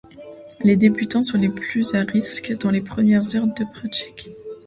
[0.63, 4.31] Les débutants sont les plus à risque dans les premières heures de pratique.